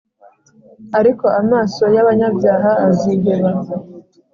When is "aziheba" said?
2.87-3.49